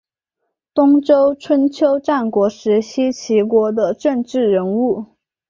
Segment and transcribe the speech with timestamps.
[0.73, 5.05] 东周春秋战国时期齐国的政治人物。